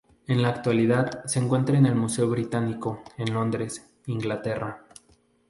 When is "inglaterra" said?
4.07-4.81